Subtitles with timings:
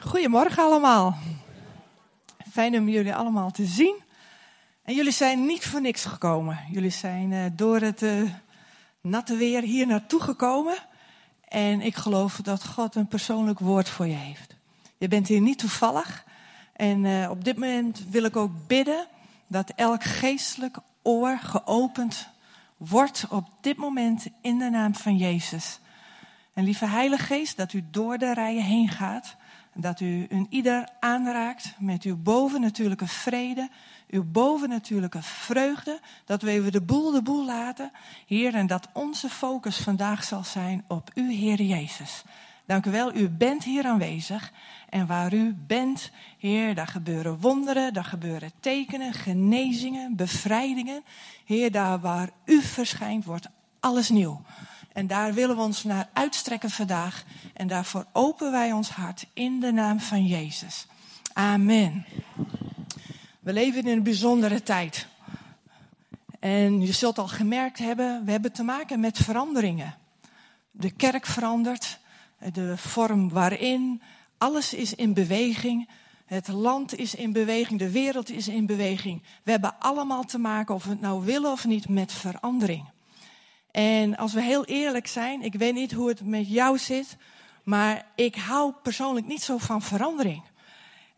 [0.00, 1.16] Goedemorgen allemaal.
[2.50, 3.96] Fijn om jullie allemaal te zien.
[4.82, 6.58] En jullie zijn niet voor niks gekomen.
[6.70, 8.30] Jullie zijn uh, door het uh,
[9.00, 10.74] natte weer hier naartoe gekomen.
[11.48, 14.56] En ik geloof dat God een persoonlijk woord voor je heeft.
[14.98, 16.24] Je bent hier niet toevallig.
[16.72, 19.06] En uh, op dit moment wil ik ook bidden
[19.46, 22.28] dat elk geestelijk oor geopend
[22.76, 25.78] wordt op dit moment in de naam van Jezus.
[26.52, 29.36] En lieve Heilige Geest, dat u door de rijen heen gaat
[29.76, 33.68] dat u een ieder aanraakt met uw bovennatuurlijke vrede,
[34.10, 36.00] uw bovennatuurlijke vreugde.
[36.24, 37.90] Dat we even de boel de boel laten.
[38.26, 42.24] Heer, en dat onze focus vandaag zal zijn op u, Heer Jezus.
[42.66, 44.52] Dank u wel, u bent hier aanwezig.
[44.88, 51.02] En waar u bent, Heer, daar gebeuren wonderen, daar gebeuren tekenen, genezingen, bevrijdingen.
[51.44, 53.48] Heer, daar waar u verschijnt, wordt
[53.80, 54.42] alles nieuw.
[54.96, 57.24] En daar willen we ons naar uitstrekken vandaag.
[57.54, 60.86] En daarvoor openen wij ons hart in de naam van Jezus.
[61.32, 62.06] Amen.
[63.40, 65.06] We leven in een bijzondere tijd.
[66.40, 69.94] En je zult al gemerkt hebben, we hebben te maken met veranderingen.
[70.70, 71.98] De kerk verandert,
[72.52, 74.02] de vorm waarin,
[74.38, 75.88] alles is in beweging.
[76.26, 79.22] Het land is in beweging, de wereld is in beweging.
[79.42, 82.94] We hebben allemaal te maken, of we het nou willen of niet, met verandering.
[83.76, 87.16] En als we heel eerlijk zijn, ik weet niet hoe het met jou zit,
[87.64, 90.42] maar ik hou persoonlijk niet zo van verandering.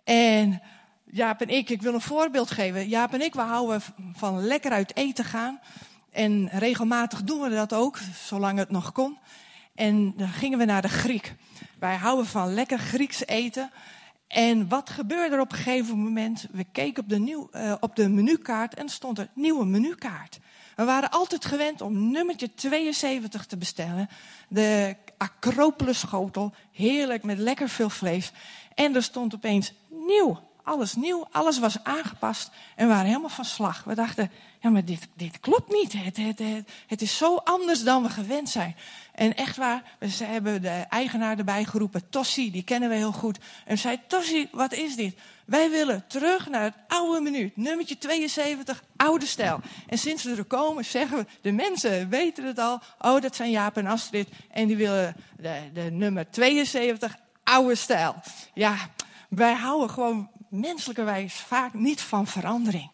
[0.04, 0.62] En
[1.04, 2.88] Jaap en ik, ik wil een voorbeeld geven.
[2.88, 3.80] Jaap en ik, we houden
[4.12, 5.60] van lekker uit eten gaan.
[6.10, 9.18] En regelmatig doen we dat ook, zolang het nog kon.
[9.74, 11.34] En dan gingen we naar de Griek.
[11.78, 13.70] Wij houden van lekker Grieks eten.
[14.28, 16.46] En wat gebeurde er op een gegeven moment?
[16.50, 20.38] We keken op de, nieuw, uh, op de menukaart en stond er nieuwe menukaart.
[20.78, 24.08] We waren altijd gewend om nummertje 72 te bestellen.
[24.48, 28.32] De Acropolis schotel, heerlijk met lekker veel vlees.
[28.74, 33.44] En er stond opeens nieuw, alles nieuw, alles was aangepast en we waren helemaal van
[33.44, 33.84] slag.
[33.84, 37.82] We dachten, ja maar dit, dit klopt niet, het, het, het, het is zo anders
[37.82, 38.76] dan we gewend zijn.
[39.14, 43.38] En echt waar, we hebben de eigenaar erbij geroepen, Tossi, die kennen we heel goed.
[43.64, 45.14] En zei, Tossi, wat is dit?
[45.48, 49.60] Wij willen terug naar het oude menu, nummertje 72, oude stijl.
[49.86, 52.80] En sinds we er komen, zeggen we, de mensen weten het al.
[52.98, 54.28] Oh, dat zijn Jaap en Astrid.
[54.50, 58.14] En die willen de, de nummer 72, oude stijl.
[58.54, 58.76] Ja,
[59.28, 62.90] wij houden gewoon menselijkerwijs vaak niet van verandering.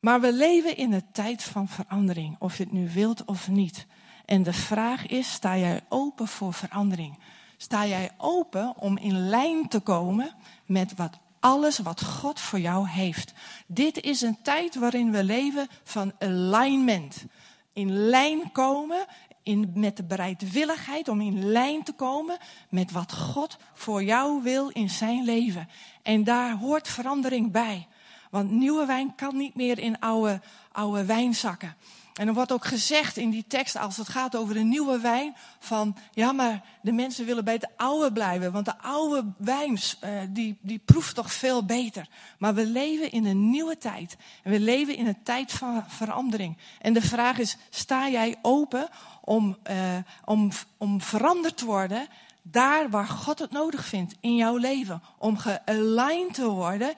[0.00, 3.86] Maar we leven in een tijd van verandering, of je het nu wilt of niet.
[4.24, 7.18] En de vraag is, sta jij open voor verandering?
[7.56, 10.34] Sta jij open om in lijn te komen
[10.66, 13.32] met wat alles wat God voor jou heeft.
[13.66, 17.24] Dit is een tijd waarin we leven van alignment.
[17.72, 19.06] In lijn komen
[19.42, 22.38] in, met de bereidwilligheid om in lijn te komen
[22.68, 25.68] met wat God voor jou wil in zijn leven.
[26.02, 27.86] En daar hoort verandering bij.
[28.30, 30.40] Want nieuwe wijn kan niet meer in oude,
[30.72, 31.76] oude wijnzakken.
[32.14, 35.36] En er wordt ook gezegd in die tekst, als het gaat over de nieuwe wijn,
[35.58, 39.72] van ja, maar de mensen willen bij het oude blijven, want de oude wijn,
[40.04, 42.08] uh, die, die proeft toch veel beter.
[42.38, 44.16] Maar we leven in een nieuwe tijd.
[44.42, 46.56] En we leven in een tijd van verandering.
[46.80, 48.88] En de vraag is, sta jij open
[49.20, 49.76] om, uh,
[50.24, 52.06] om, om veranderd te worden
[52.42, 55.02] daar waar God het nodig vindt in jouw leven?
[55.18, 56.94] Om gealigned te worden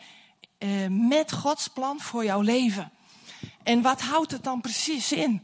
[0.59, 2.91] uh, met Gods plan voor jouw leven.
[3.67, 5.43] En wat houdt het dan precies in?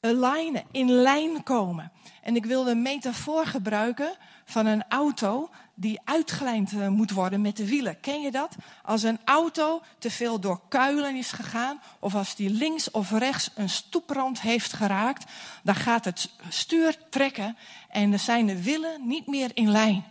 [0.00, 1.92] Alignen, in lijn komen.
[2.22, 7.56] En ik wilde een metafoor gebruiken van een auto die uitgelijnd eh, moet worden met
[7.56, 8.00] de wielen.
[8.00, 8.56] Ken je dat?
[8.82, 13.50] Als een auto te veel door kuilen is gegaan, of als die links of rechts
[13.54, 15.32] een stoeprand heeft geraakt,
[15.62, 17.56] dan gaat het stuur trekken
[17.88, 20.04] en dan zijn de wielen niet meer in lijn.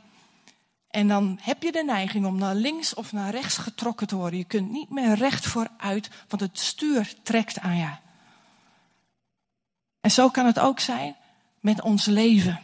[0.97, 4.39] En dan heb je de neiging om naar links of naar rechts getrokken te worden.
[4.39, 7.91] Je kunt niet meer recht vooruit, want het stuur trekt aan je.
[10.01, 11.15] En zo kan het ook zijn
[11.59, 12.59] met ons leven.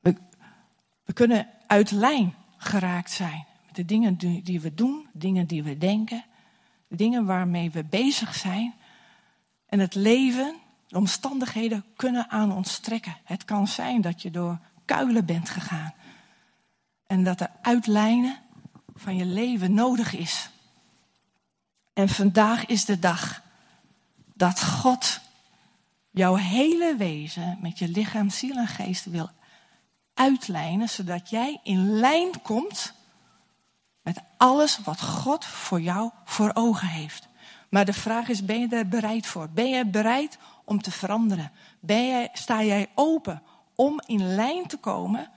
[0.00, 0.14] We,
[1.04, 3.46] we kunnen uit lijn geraakt zijn.
[3.66, 6.24] Met de dingen die we doen, dingen die we denken,
[6.88, 8.74] de dingen waarmee we bezig zijn.
[9.66, 10.54] En het leven,
[10.86, 13.16] de omstandigheden kunnen aan ons trekken.
[13.24, 15.94] Het kan zijn dat je door kuilen bent gegaan.
[17.10, 18.38] En dat er uitlijnen
[18.94, 20.50] van je leven nodig is.
[21.92, 23.42] En vandaag is de dag
[24.34, 25.20] dat God
[26.10, 29.30] jouw hele wezen met je lichaam, ziel en geest wil
[30.14, 32.92] uitlijnen, zodat jij in lijn komt
[34.02, 37.28] met alles wat God voor jou voor ogen heeft.
[37.70, 39.48] Maar de vraag is, ben je er bereid voor?
[39.48, 41.52] Ben je bereid om te veranderen?
[41.80, 43.42] Ben jij, sta jij open
[43.74, 45.30] om in lijn te komen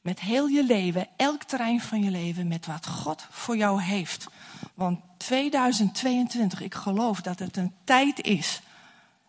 [0.00, 4.26] Met heel je leven, elk terrein van je leven, met wat God voor jou heeft.
[4.74, 8.60] Want 2022, ik geloof dat het een tijd is,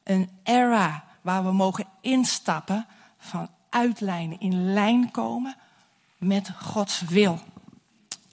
[0.04, 2.86] een era waar we mogen instappen
[3.18, 5.56] van uitlijnen, in lijn komen
[6.18, 7.40] met Gods wil.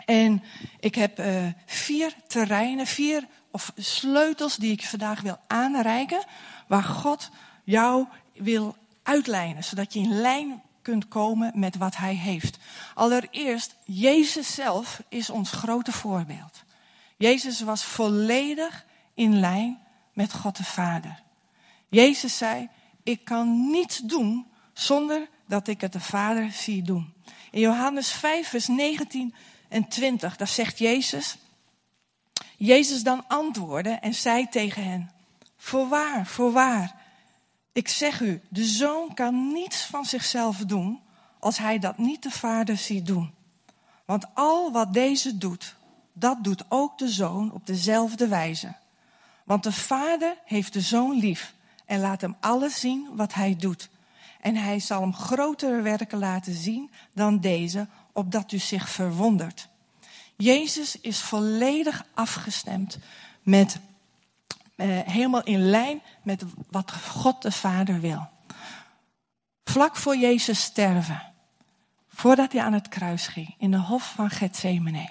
[0.05, 0.43] En
[0.81, 6.25] ik heb uh, vier terreinen, vier of sleutels die ik vandaag wil aanreiken,
[6.67, 7.31] waar God
[7.65, 12.59] jou wil uitlijnen, zodat je in lijn kunt komen met wat Hij heeft.
[12.95, 16.63] Allereerst, Jezus zelf is ons grote voorbeeld.
[17.17, 19.79] Jezus was volledig in lijn
[20.13, 21.23] met God de Vader.
[21.89, 22.69] Jezus zei,
[23.03, 27.13] ik kan niets doen zonder dat ik het de Vader zie doen.
[27.51, 29.35] In Johannes 5, vers 19
[29.69, 31.37] en 20, daar zegt Jezus,
[32.57, 35.11] Jezus dan antwoordde en zei tegen hen,
[35.57, 36.98] voorwaar, voorwaar,
[37.79, 41.01] ik zeg u, de zoon kan niets van zichzelf doen
[41.39, 43.35] als hij dat niet de vader ziet doen.
[44.05, 45.77] Want al wat deze doet,
[46.13, 48.75] dat doet ook de zoon op dezelfde wijze.
[49.45, 51.55] Want de vader heeft de zoon lief
[51.85, 53.89] en laat hem alles zien wat hij doet.
[54.41, 59.69] En hij zal hem grotere werken laten zien dan deze, opdat u zich verwondert.
[60.37, 62.99] Jezus is volledig afgestemd
[63.43, 63.79] met,
[64.79, 68.29] eh, helemaal in lijn met wat God de Vader wil.
[69.65, 71.23] Vlak voor Jezus sterven,
[72.09, 75.09] voordat hij aan het kruis ging, in de hof van Gethsemane,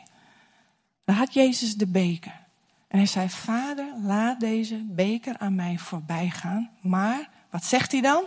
[1.05, 2.45] dan had Jezus de beker.
[2.87, 6.69] En hij zei, Vader, laat deze beker aan mij voorbij gaan.
[6.81, 8.23] Maar, wat zegt hij dan?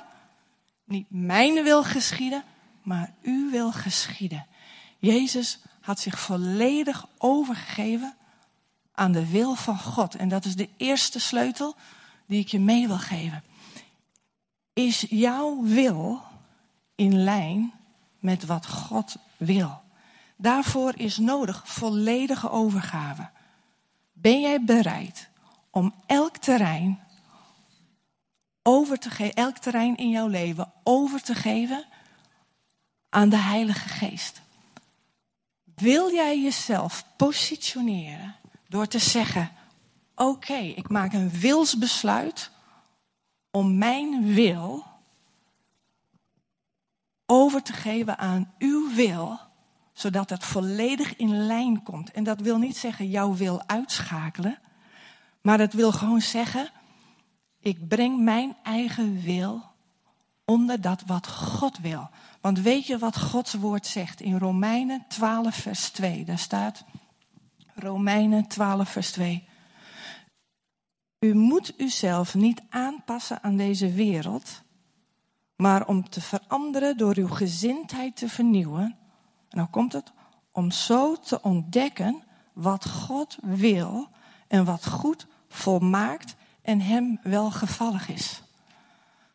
[0.84, 2.44] Niet mijn wil geschieden,
[2.82, 4.46] maar uw wil geschieden.
[4.98, 8.14] Jezus had zich volledig overgegeven
[9.00, 10.14] aan de wil van God.
[10.14, 11.74] En dat is de eerste sleutel
[12.26, 13.42] die ik je mee wil geven.
[14.72, 16.22] Is jouw wil
[16.94, 17.72] in lijn
[18.18, 19.80] met wat God wil?
[20.36, 23.30] Daarvoor is nodig volledige overgave.
[24.12, 25.28] Ben jij bereid
[25.70, 27.00] om elk terrein
[28.62, 31.84] over te geven, elk terrein in jouw leven over te geven
[33.08, 34.40] aan de Heilige Geest?
[35.74, 38.38] Wil jij jezelf positioneren
[38.70, 39.50] door te zeggen:
[40.14, 42.50] Oké, ik maak een wilsbesluit
[43.50, 44.84] om mijn wil
[47.26, 49.38] over te geven aan uw wil,
[49.92, 52.10] zodat het volledig in lijn komt.
[52.10, 54.58] En dat wil niet zeggen jouw wil uitschakelen,
[55.40, 56.70] maar dat wil gewoon zeggen:
[57.60, 59.62] ik breng mijn eigen wil
[60.44, 62.10] onder dat wat God wil.
[62.40, 66.24] Want weet je wat Gods woord zegt in Romeinen 12, vers 2?
[66.24, 66.84] Daar staat
[67.80, 69.48] Romeinen 12, vers 2.
[71.18, 74.62] U moet uzelf niet aanpassen aan deze wereld,
[75.56, 78.96] maar om te veranderen door uw gezindheid te vernieuwen.
[79.48, 80.12] En dan komt het
[80.52, 82.22] om zo te ontdekken
[82.52, 84.08] wat God wil
[84.48, 88.42] en wat goed, volmaakt en hem welgevallig is.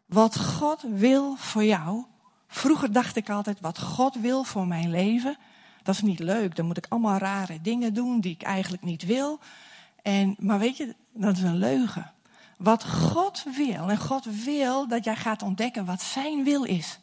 [0.06, 2.06] Wat God wil voor jou.
[2.48, 5.38] Vroeger dacht ik altijd, wat God wil voor mijn leven,
[5.86, 6.56] dat is niet leuk.
[6.56, 9.40] Dan moet ik allemaal rare dingen doen die ik eigenlijk niet wil.
[10.02, 12.12] En, maar weet je, dat is een leugen.
[12.58, 17.00] Wat God wil, en God wil dat jij gaat ontdekken wat zijn wil is.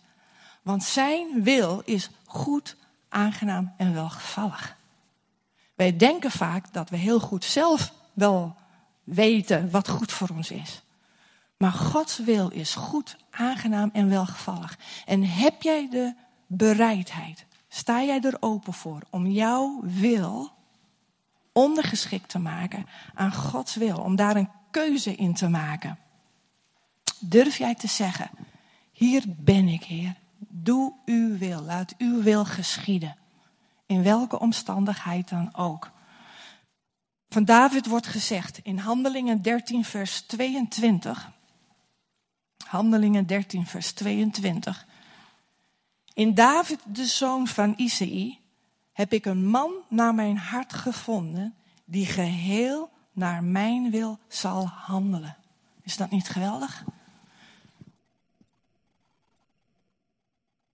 [0.62, 2.76] Want zijn wil is goed,
[3.08, 4.76] aangenaam en welgevallig.
[5.74, 8.56] Wij denken vaak dat we heel goed zelf wel
[9.04, 10.82] weten wat goed voor ons is.
[11.56, 14.78] Maar Gods wil is goed, aangenaam en welgevallig.
[15.06, 16.14] En heb jij de
[16.46, 20.50] bereidheid, sta jij er open voor om jouw wil
[21.52, 25.98] ondergeschikt te maken aan Gods wil, om daar een keuze in te maken?
[27.20, 28.30] Durf jij te zeggen,
[28.92, 33.16] hier ben ik Heer, doe uw wil, laat uw wil geschieden.
[33.86, 35.90] In welke omstandigheid dan ook.
[37.28, 41.30] Van David wordt gezegd in Handelingen 13, vers 22.
[42.66, 44.86] Handelingen 13, vers 22.
[46.14, 48.38] In David, de zoon van Isaï,
[48.92, 51.54] heb ik een man naar mijn hart gevonden,
[51.84, 55.36] die geheel naar mijn wil zal handelen.
[55.82, 56.84] Is dat niet geweldig?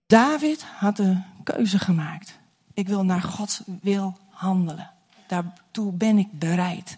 [0.05, 2.39] David had een keuze gemaakt.
[2.73, 4.91] Ik wil naar Gods wil handelen.
[5.27, 6.97] Daartoe ben ik bereid.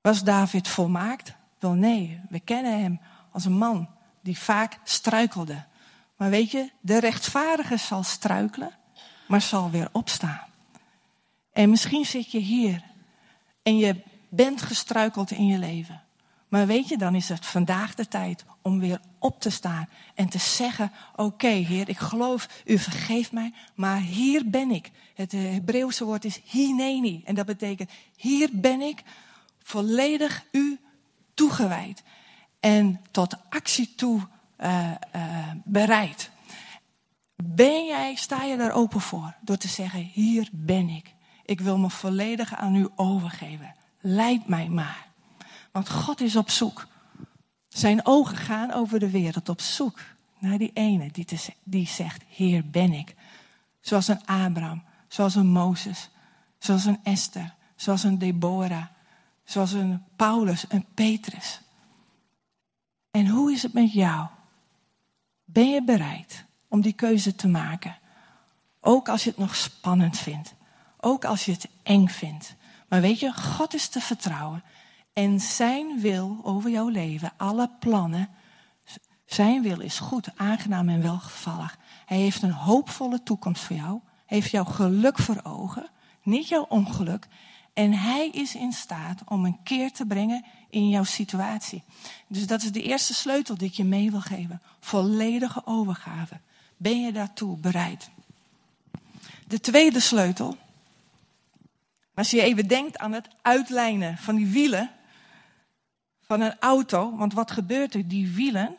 [0.00, 1.34] Was David volmaakt?
[1.58, 3.00] Wel nee, we kennen hem
[3.30, 3.88] als een man
[4.20, 5.64] die vaak struikelde.
[6.20, 8.76] Maar weet je, de rechtvaardige zal struikelen,
[9.28, 10.46] maar zal weer opstaan.
[11.52, 12.82] En misschien zit je hier
[13.62, 16.02] en je bent gestruikeld in je leven.
[16.48, 20.28] Maar weet je, dan is het vandaag de tijd om weer op te staan en
[20.28, 24.90] te zeggen: Oké, Heer, ik geloof, u vergeeft mij, maar hier ben ik.
[25.14, 27.22] Het eh, Hebreeuwse woord is hineni.
[27.24, 29.02] En dat betekent: Hier ben ik,
[29.62, 30.78] volledig u
[31.34, 32.02] toegewijd.
[32.60, 34.28] En tot actie toe
[34.62, 36.30] uh, uh, bereid.
[37.44, 41.14] Ben jij, sta je daar open voor door te zeggen: Hier ben ik.
[41.44, 43.74] Ik wil me volledig aan u overgeven.
[44.00, 45.08] Leid mij maar.
[45.72, 46.86] Want God is op zoek.
[47.68, 50.00] Zijn ogen gaan over de wereld op zoek
[50.38, 51.26] naar die ene die,
[51.64, 53.14] die zegt: Heer ben ik.
[53.80, 56.10] Zoals een Abraham, zoals een Mozes,
[56.58, 58.86] zoals een Esther, zoals een Deborah,
[59.44, 61.60] zoals een Paulus, een Petrus.
[63.10, 64.26] En hoe is het met jou?
[65.52, 67.98] Ben je bereid om die keuze te maken?
[68.80, 70.54] Ook als je het nog spannend vindt.
[71.00, 72.54] Ook als je het eng vindt.
[72.88, 74.62] Maar weet je, God is te vertrouwen.
[75.12, 78.28] En zijn wil over jouw leven, alle plannen,
[79.26, 81.78] zijn wil is goed, aangenaam en welgevallig.
[82.06, 84.00] Hij heeft een hoopvolle toekomst voor jou.
[84.26, 85.90] Heeft jouw geluk voor ogen,
[86.22, 87.28] niet jouw ongeluk.
[87.80, 91.82] En hij is in staat om een keer te brengen in jouw situatie.
[92.26, 94.60] Dus dat is de eerste sleutel die ik je mee wil geven.
[94.80, 96.40] Volledige overgave.
[96.76, 98.10] Ben je daartoe bereid?
[99.46, 100.56] De tweede sleutel.
[102.14, 104.90] Als je even denkt aan het uitlijnen van die wielen
[106.26, 107.16] van een auto.
[107.16, 108.08] Want wat gebeurt er?
[108.08, 108.76] Die wielen,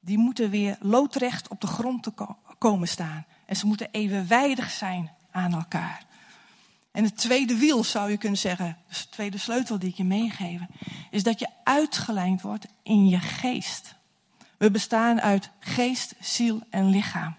[0.00, 2.12] die moeten weer loodrecht op de grond te
[2.58, 3.24] komen staan.
[3.46, 6.08] En ze moeten evenwijdig zijn aan elkaar.
[6.92, 10.60] En het tweede wiel zou je kunnen zeggen, de tweede sleutel die ik je meegeef,
[11.10, 13.94] is dat je uitgelijnd wordt in je geest.
[14.56, 17.36] We bestaan uit geest, ziel en lichaam.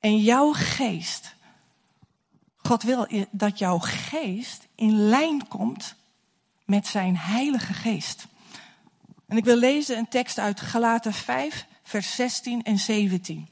[0.00, 1.34] En jouw geest,
[2.56, 5.94] God wil dat jouw geest in lijn komt
[6.64, 8.26] met zijn heilige geest.
[9.26, 13.48] En ik wil lezen een tekst uit Galaten 5, vers 16 en 17.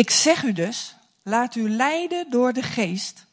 [0.00, 3.26] Ik zeg u dus, laat u leiden door de geest,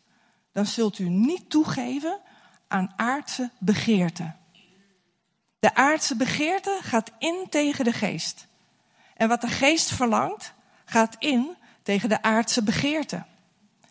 [0.52, 2.20] dan zult u niet toegeven
[2.68, 4.36] aan aardse begeerten.
[5.60, 8.48] De aardse begeerte gaat in tegen de geest.
[9.16, 10.54] En wat de geest verlangt,
[10.86, 13.26] gaat in tegen de aardse begeerte.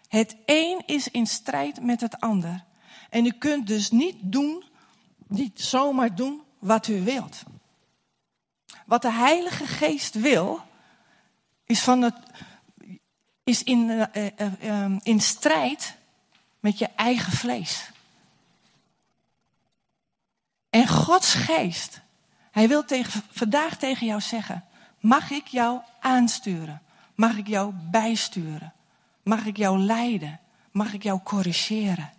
[0.08, 2.64] Het een is in strijd met het ander.
[3.10, 4.64] En u kunt dus niet doen,
[5.26, 7.42] niet zomaar doen wat u wilt.
[8.86, 10.64] Wat de Heilige Geest wil,
[11.64, 12.14] is, van het,
[13.46, 15.96] is in, uh, uh, uh, in strijd
[16.60, 17.90] met je eigen vlees.
[20.70, 22.00] En Gods geest,
[22.50, 24.64] hij wil tegen, vandaag tegen jou zeggen,
[25.00, 26.82] mag ik jou aansturen?
[27.14, 28.72] Mag ik jou bijsturen?
[29.22, 30.40] Mag ik jou leiden?
[30.70, 32.12] Mag ik jou corrigeren?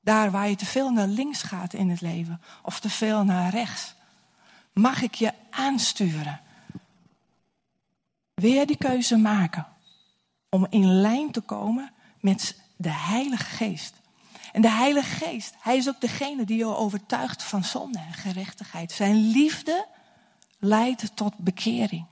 [0.00, 3.50] Daar waar je te veel naar links gaat in het leven of te veel naar
[3.50, 3.94] rechts.
[4.72, 6.40] Mag ik je aansturen?
[8.34, 9.72] Je die keuze maken
[10.54, 13.94] om in lijn te komen met de Heilige Geest?
[14.52, 18.92] En de Heilige Geest, Hij is ook degene die je overtuigt van zonde en gerechtigheid.
[18.92, 19.86] Zijn liefde
[20.58, 22.06] leidt tot bekering.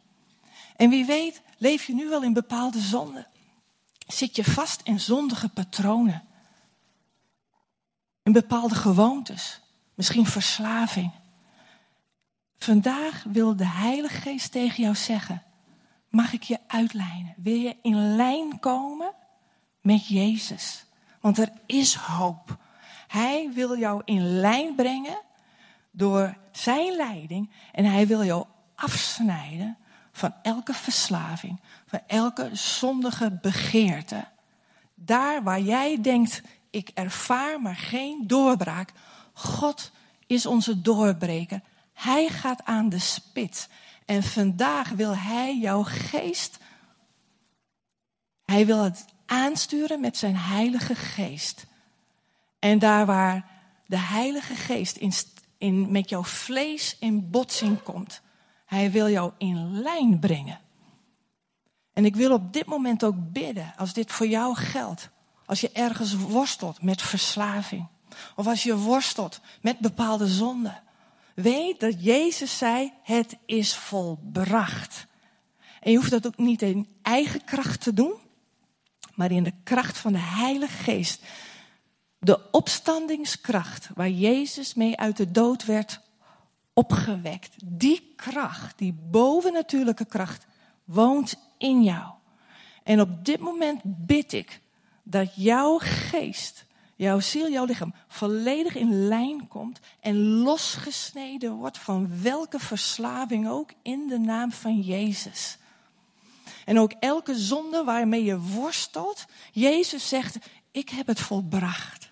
[0.76, 3.26] En wie weet, leef je nu wel in bepaalde zonden?
[4.06, 6.22] Zit je vast in zondige patronen?
[8.22, 9.61] in bepaalde gewoontes,
[9.94, 11.11] misschien verslaving.
[12.58, 15.42] Vandaag wil de Heilige Geest tegen jou zeggen:
[16.12, 17.35] Mag ik je uitlijnen?
[17.37, 19.12] Wil je in lijn komen
[19.81, 20.85] met Jezus?
[21.21, 22.57] Want er is hoop.
[23.09, 25.21] Hij wil jou in lijn brengen
[25.90, 29.76] door zijn leiding en hij wil jou afsnijden
[30.12, 34.25] van elke verslaving, van elke zondige begeerte.
[34.95, 38.92] Daar waar jij denkt, ik ervaar maar geen doorbraak.
[39.33, 39.90] God
[40.26, 41.61] is onze doorbreker.
[41.92, 43.69] Hij gaat aan de spits.
[44.06, 46.59] En vandaag wil Hij jouw geest.
[48.44, 51.66] Hij wil het aansturen met zijn Heilige Geest.
[52.59, 53.50] En daar waar
[53.87, 55.12] de Heilige Geest in,
[55.59, 58.21] in, met jouw vlees in botsing komt,
[58.66, 60.61] Hij wil jou in lijn brengen.
[61.92, 65.09] En ik wil op dit moment ook bidden, als dit voor jou geldt.
[65.47, 67.87] Als je ergens worstelt met verslaving.
[68.37, 70.82] Of als je worstelt met bepaalde zonden.
[71.34, 75.06] Weet dat Jezus zei, het is volbracht.
[75.80, 78.14] En je hoeft dat ook niet in eigen kracht te doen.
[79.14, 81.22] Maar in de kracht van de Heilige Geest.
[82.18, 86.00] De opstandingskracht waar Jezus mee uit de dood werd
[86.72, 87.54] opgewekt.
[87.64, 90.46] Die kracht, die bovennatuurlijke kracht,
[90.84, 92.12] woont in jou.
[92.82, 94.60] En op dit moment bid ik
[95.02, 96.64] dat jouw geest
[97.02, 103.71] jouw ziel, jouw lichaam volledig in lijn komt en losgesneden wordt van welke verslaving ook
[103.82, 105.56] in de naam van Jezus.
[106.64, 110.38] En ook elke zonde waarmee je worstelt, Jezus zegt,
[110.71, 112.11] ik heb het volbracht.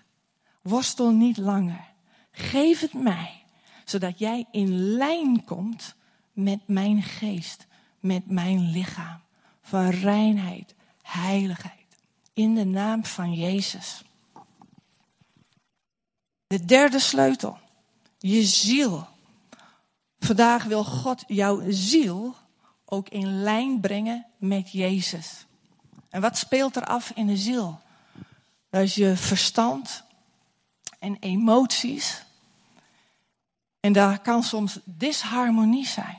[0.61, 1.89] Worstel niet langer.
[2.31, 3.43] Geef het mij,
[3.85, 5.95] zodat jij in lijn komt
[6.33, 7.67] met mijn geest,
[7.99, 9.19] met mijn lichaam.
[9.61, 11.79] Van reinheid, heiligheid.
[12.33, 14.03] In de naam van Jezus.
[16.51, 17.57] De derde sleutel.
[18.17, 19.07] Je ziel.
[20.19, 22.35] Vandaag wil God jouw ziel
[22.85, 25.45] ook in lijn brengen met Jezus.
[26.09, 27.79] En wat speelt er af in de ziel?
[28.69, 30.03] Dat is je verstand
[30.99, 32.23] en emoties.
[33.79, 36.17] En daar kan soms disharmonie zijn.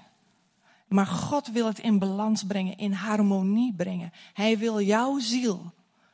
[0.89, 4.12] Maar God wil het in balans brengen, in harmonie brengen.
[4.33, 5.73] Hij wil jouw ziel,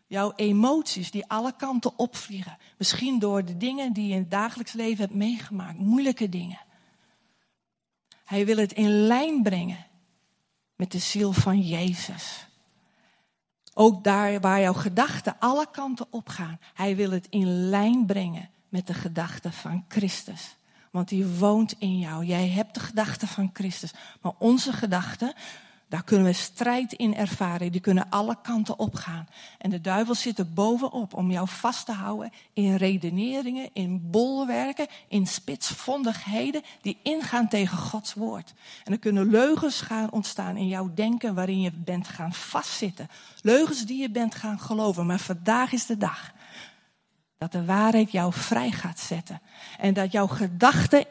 [0.09, 2.59] jouw emoties die alle kanten opvliegen.
[2.79, 6.61] Misschien door de dingen die je in het dagelijks leven hebt meegemaakt, moeilijke dingen.
[8.25, 9.87] Hij wil het in lijn brengen
[10.77, 12.47] met de ziel van Jezus.
[13.75, 16.59] Ook daar waar jouw gedachten alle kanten op gaan.
[16.75, 20.57] Hij wil het in lijn brengen met de gedachten van Christus.
[20.91, 22.25] Want die woont in jou.
[22.25, 23.93] Jij hebt de gedachten van Christus.
[24.21, 25.35] Maar onze gedachten,
[25.88, 27.73] daar kunnen we strijd in ervaren.
[27.73, 29.28] Die kunnen alle kanten opgaan.
[29.59, 34.87] En de duivel zit er bovenop om jou vast te houden in redeneringen, in bolwerken,
[35.09, 38.54] in spitsvondigheden die ingaan tegen Gods woord.
[38.85, 43.09] En er kunnen leugens gaan ontstaan in jouw denken waarin je bent gaan vastzitten.
[43.42, 45.07] Leugens die je bent gaan geloven.
[45.07, 46.33] Maar vandaag is de dag
[47.38, 49.40] dat de waarheid jou vrij gaat zetten.
[49.78, 51.07] En dat jouw gedachten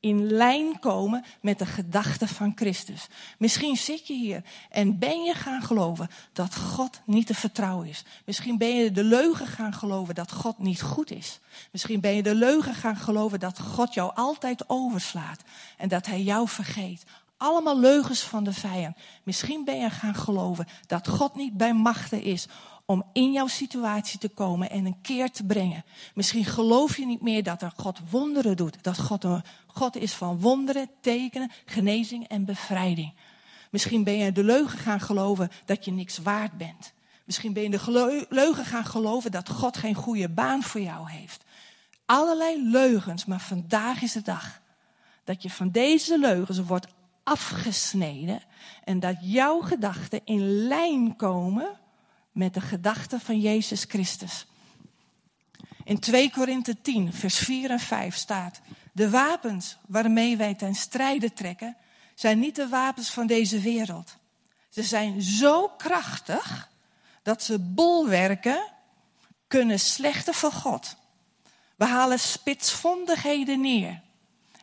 [0.00, 3.06] in lijn komen met de gedachten van Christus.
[3.38, 8.04] Misschien zit je hier en ben je gaan geloven dat God niet te vertrouwen is.
[8.24, 11.40] Misschien ben je de leugen gaan geloven dat God niet goed is.
[11.72, 15.42] Misschien ben je de leugen gaan geloven dat God jou altijd overslaat
[15.76, 17.04] en dat Hij jou vergeet.
[17.36, 18.96] Allemaal leugens van de vijand.
[19.22, 22.46] Misschien ben je gaan geloven dat God niet bij machten is
[22.90, 25.84] om in jouw situatie te komen en een keer te brengen.
[26.14, 28.82] Misschien geloof je niet meer dat er God wonderen doet.
[28.82, 33.12] Dat God een God is van wonderen, tekenen, genezing en bevrijding.
[33.70, 36.92] Misschien ben je de leugen gaan geloven dat je niks waard bent.
[37.24, 41.44] Misschien ben je de leugen gaan geloven dat God geen goede baan voor jou heeft.
[42.06, 44.60] Allerlei leugens, maar vandaag is de dag
[45.24, 46.86] dat je van deze leugens wordt
[47.24, 48.42] afgesneden
[48.84, 51.78] en dat jouw gedachten in lijn komen
[52.32, 54.46] met de gedachten van Jezus Christus.
[55.84, 58.60] In 2 Korinthe 10, vers 4 en 5 staat:
[58.92, 61.76] De wapens waarmee wij ten strijde trekken,
[62.14, 64.16] zijn niet de wapens van deze wereld.
[64.68, 66.70] Ze zijn zo krachtig
[67.22, 68.72] dat ze bolwerken
[69.46, 70.96] kunnen slechten voor God.
[71.76, 74.00] We halen spitsvondigheden neer.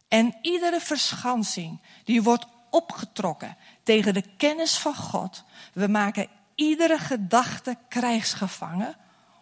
[0.07, 5.43] En iedere verschansing die wordt opgetrokken tegen de kennis van God.
[5.73, 6.27] We maken
[6.57, 8.95] iedere gedachte krijgsgevangen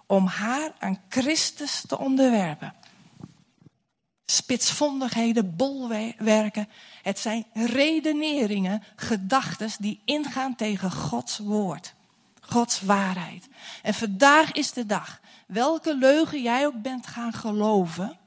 [0.05, 2.73] om haar aan Christus te onderwerpen.
[4.25, 6.69] Spitsvondigheden, bolwerken,
[7.01, 11.93] het zijn redeneringen, gedachten die ingaan tegen Gods woord,
[12.41, 13.47] Gods waarheid.
[13.81, 18.17] En vandaag is de dag, welke leugen jij ook bent gaan geloven,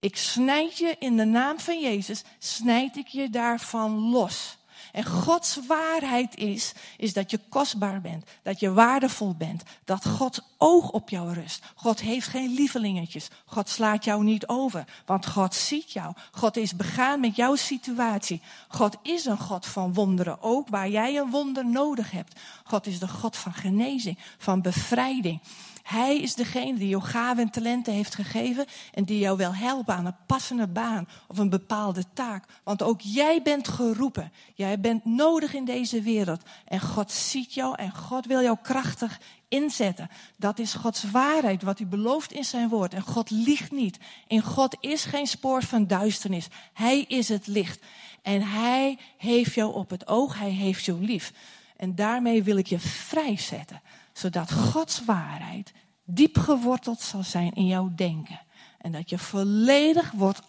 [0.00, 4.55] ik snijd je in de naam van Jezus, snijd ik je daarvan los.
[4.96, 10.40] En Gods waarheid is, is dat je kostbaar bent, dat je waardevol bent, dat Gods
[10.58, 11.64] oog op jou rust.
[11.74, 13.28] God heeft geen lievelingetjes.
[13.46, 16.14] God slaat jou niet over, want God ziet jou.
[16.30, 18.40] God is begaan met jouw situatie.
[18.68, 22.40] God is een God van wonderen, ook waar jij een wonder nodig hebt.
[22.64, 25.40] God is de God van genezing, van bevrijding.
[25.86, 29.94] Hij is degene die jou gaven en talenten heeft gegeven en die jou wil helpen
[29.94, 32.44] aan een passende baan of een bepaalde taak.
[32.64, 34.32] Want ook jij bent geroepen.
[34.54, 36.42] Jij bent nodig in deze wereld.
[36.64, 40.08] En God ziet jou en God wil jou krachtig inzetten.
[40.36, 42.94] Dat is Gods waarheid, wat hij belooft in zijn woord.
[42.94, 43.98] En God liegt niet.
[44.26, 46.48] In God is geen spoor van duisternis.
[46.72, 47.84] Hij is het licht.
[48.22, 51.32] En hij heeft jou op het oog, hij heeft jou lief.
[51.76, 53.80] En daarmee wil ik je vrijzetten
[54.16, 55.72] zodat Gods waarheid
[56.04, 58.40] diep geworteld zal zijn in jouw denken.
[58.78, 60.42] En dat je volledig wordt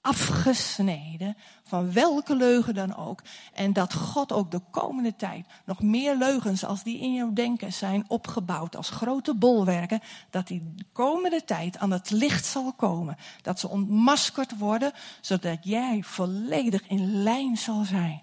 [0.00, 3.22] afgesneden van welke leugen dan ook.
[3.52, 7.72] En dat God ook de komende tijd nog meer leugens als die in jouw denken
[7.72, 13.16] zijn opgebouwd als grote bolwerken, dat die de komende tijd aan het licht zal komen.
[13.42, 18.22] Dat ze ontmaskerd worden, zodat jij volledig in lijn zal zijn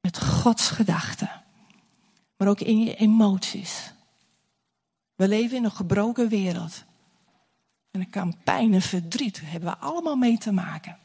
[0.00, 1.43] met Gods gedachten
[2.36, 3.92] maar ook in je emoties.
[5.14, 6.84] We leven in een gebroken wereld.
[7.90, 10.98] En er kan pijn en verdriet, hebben we allemaal mee te maken.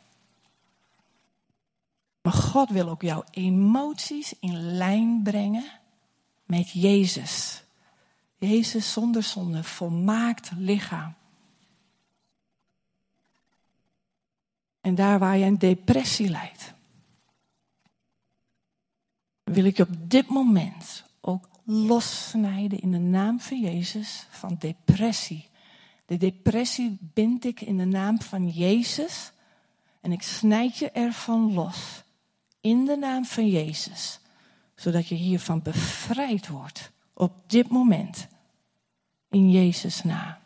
[2.21, 5.65] Maar God wil ook jouw emoties in lijn brengen
[6.45, 7.63] met Jezus.
[8.37, 11.13] Jezus zonder zonde, volmaakt lichaam.
[14.81, 16.73] En daar waar je een depressie lijdt,
[19.43, 21.03] wil ik op dit moment
[21.71, 25.49] lossnijden in de naam van Jezus van depressie.
[26.05, 29.31] De depressie bind ik in de naam van Jezus
[30.01, 32.03] en ik snijd je ervan los
[32.61, 34.19] in de naam van Jezus,
[34.75, 38.27] zodat je hiervan bevrijd wordt op dit moment
[39.29, 40.37] in Jezus naam.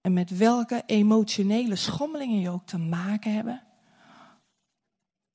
[0.00, 3.62] En met welke emotionele schommelingen je ook te maken hebben,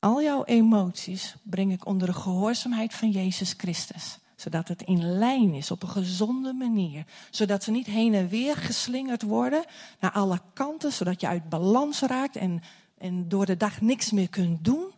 [0.04, 4.18] al jouw emoties breng ik onder de gehoorzaamheid van Jezus Christus.
[4.36, 7.06] Zodat het in lijn is op een gezonde manier.
[7.32, 9.66] Zodat ze niet heen en weer geslingerd worden
[10.00, 10.94] naar alle kanten.
[10.94, 12.62] Zodat je uit balans raakt en,
[12.98, 14.92] en door de dag niks meer kunt doen.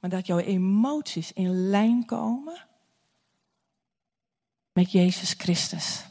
[0.00, 2.66] Maar dat jouw emoties in lijn komen
[4.72, 6.04] met Jezus Christus.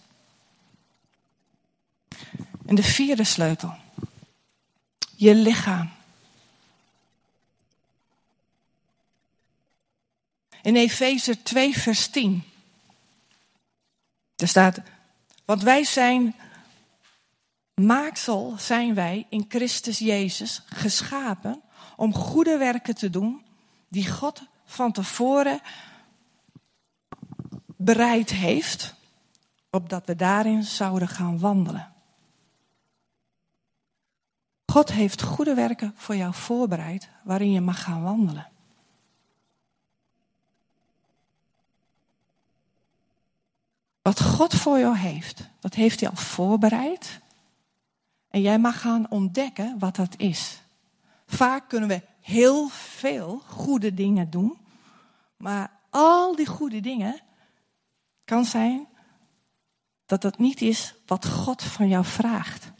[2.66, 3.74] En de vierde sleutel.
[5.16, 5.98] Je lichaam.
[10.62, 12.44] In Efeze 2, vers 10.
[14.36, 14.80] Er staat,
[15.46, 16.36] want wij zijn,
[17.74, 21.62] maaksel zijn wij in Christus Jezus geschapen
[21.96, 23.42] om goede werken te doen
[23.88, 25.62] die God van tevoren
[27.76, 28.94] bereid heeft,
[29.70, 31.94] opdat we daarin zouden gaan wandelen.
[34.66, 38.48] God heeft goede werken voor jou voorbereid waarin je mag gaan wandelen.
[44.10, 47.20] Wat God voor jou heeft, dat heeft hij al voorbereid.
[48.30, 50.62] En jij mag gaan ontdekken wat dat is.
[51.26, 54.58] Vaak kunnen we heel veel goede dingen doen,
[55.38, 57.22] maar al die goede dingen
[58.26, 58.88] kan zijn
[60.06, 62.72] dat het niet is wat God van jou vraagt.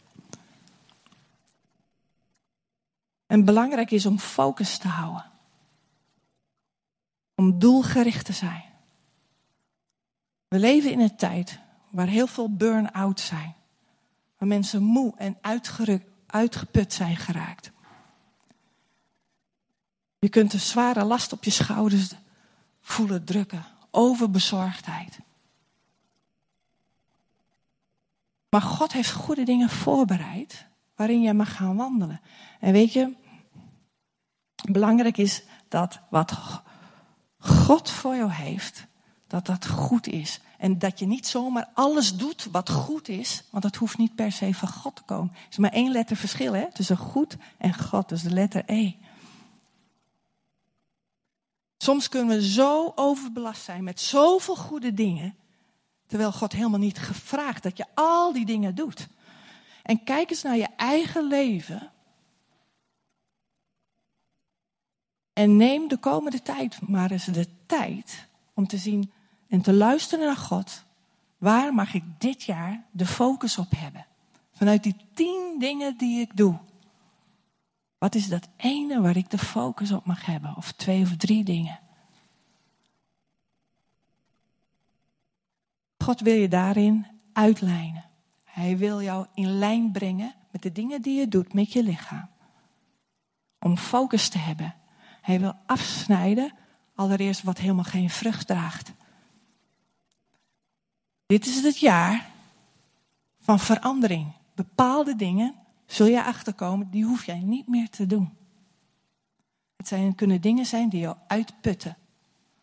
[3.26, 5.30] En belangrijk is om focus te houden.
[7.34, 8.69] Om doelgericht te zijn.
[10.50, 11.58] We leven in een tijd
[11.90, 13.54] waar heel veel burn-out zijn.
[14.38, 15.38] Waar mensen moe en
[16.26, 17.70] uitgeput zijn geraakt.
[20.18, 22.12] Je kunt een zware last op je schouders
[22.80, 23.64] voelen drukken.
[23.90, 25.18] Overbezorgdheid.
[28.48, 32.20] Maar God heeft goede dingen voorbereid waarin je mag gaan wandelen.
[32.60, 33.16] En weet je,
[34.70, 36.32] belangrijk is dat wat
[37.38, 38.88] God voor jou heeft,
[39.30, 40.40] dat dat goed is.
[40.58, 44.32] En dat je niet zomaar alles doet wat goed is, want dat hoeft niet per
[44.32, 45.32] se van God te komen.
[45.34, 48.92] Er is maar één letter verschil hè, tussen goed en God, dus de letter E.
[51.76, 55.36] Soms kunnen we zo overbelast zijn met zoveel goede dingen,
[56.06, 59.08] terwijl God helemaal niet gevraagd dat je al die dingen doet.
[59.82, 61.90] En kijk eens naar je eigen leven.
[65.32, 69.12] En neem de komende tijd maar eens de tijd om te zien
[69.50, 70.84] en te luisteren naar God.
[71.38, 74.06] Waar mag ik dit jaar de focus op hebben?
[74.52, 76.58] Vanuit die tien dingen die ik doe.
[77.98, 80.56] Wat is dat ene waar ik de focus op mag hebben?
[80.56, 81.78] Of twee of drie dingen.
[85.98, 88.04] God wil je daarin uitlijnen.
[88.44, 92.28] Hij wil jou in lijn brengen met de dingen die je doet met je lichaam.
[93.58, 94.74] Om focus te hebben.
[95.20, 96.52] Hij wil afsnijden,
[96.94, 98.92] allereerst wat helemaal geen vrucht draagt.
[101.30, 102.30] Dit is het jaar
[103.40, 104.32] van verandering.
[104.54, 105.54] Bepaalde dingen
[105.86, 108.36] zul je achterkomen, die hoef jij niet meer te doen.
[109.76, 111.96] Het zijn, kunnen dingen zijn die jou uitputten.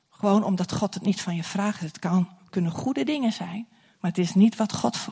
[0.09, 1.79] Gewoon omdat God het niet van je vraagt.
[1.79, 3.67] Het kan, kunnen goede dingen zijn,
[3.99, 5.07] maar het is niet wat God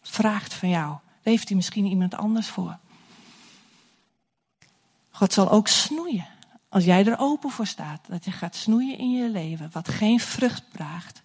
[0.00, 0.88] vraagt van jou.
[0.88, 2.78] Daar heeft hij misschien iemand anders voor.
[5.10, 6.26] God zal ook snoeien.
[6.68, 10.20] Als jij er open voor staat, dat je gaat snoeien in je leven, wat geen
[10.20, 11.23] vrucht draagt.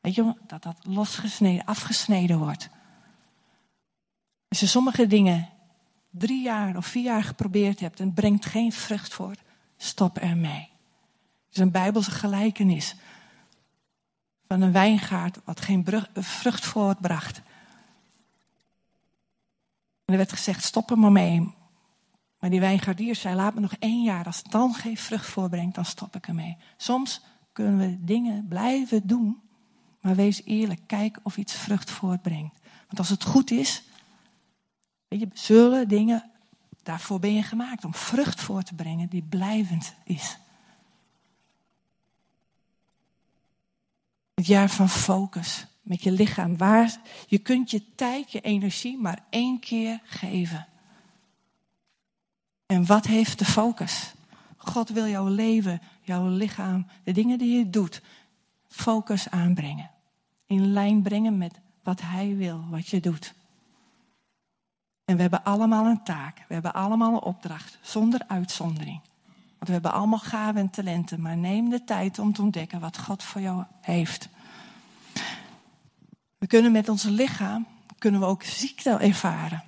[0.00, 2.68] Weet je, dat dat losgesneden, afgesneden wordt.
[4.48, 5.48] Als je sommige dingen
[6.10, 9.40] drie jaar of vier jaar geprobeerd hebt en brengt geen vrucht voort,
[9.76, 10.68] stop ermee.
[11.46, 12.96] Het is een bijbelse gelijkenis
[14.46, 17.36] van een wijngaard wat geen vrucht voortbracht.
[20.04, 21.54] En er werd gezegd, stop er maar mee.
[22.38, 24.26] Maar die wijngaardier zei, laat me nog één jaar.
[24.26, 26.56] Als het dan geen vrucht voorbrengt, dan stop ik ermee.
[26.76, 29.40] Soms kunnen we dingen blijven doen
[30.00, 32.58] Maar wees eerlijk, kijk of iets vrucht voortbrengt.
[32.86, 33.82] Want als het goed is,
[35.08, 36.30] weet je, zullen dingen,
[36.82, 40.38] daarvoor ben je gemaakt om vrucht voor te brengen die blijvend is.
[44.34, 46.56] Het jaar van focus met je lichaam.
[46.56, 50.66] Waar, je kunt je tijd, je energie maar één keer geven.
[52.66, 54.12] En wat heeft de focus?
[54.56, 58.02] God wil jouw leven, jouw lichaam, de dingen die je doet,
[58.70, 59.90] focus aanbrengen.
[60.46, 63.34] In lijn brengen met wat Hij wil, wat je doet.
[65.04, 66.44] En we hebben allemaal een taak.
[66.48, 69.00] We hebben allemaal een opdracht, zonder uitzondering.
[69.34, 71.20] Want we hebben allemaal gaven en talenten.
[71.20, 74.28] Maar neem de tijd om te ontdekken wat God voor jou heeft.
[76.38, 77.66] We kunnen met ons lichaam
[78.00, 79.64] kunnen we ook ziekte ervaren.